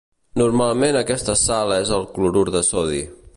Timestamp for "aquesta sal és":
1.01-1.93